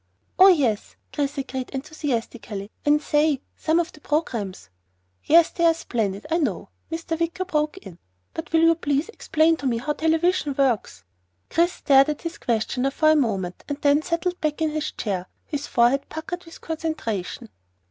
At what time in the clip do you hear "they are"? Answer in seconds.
5.51-5.75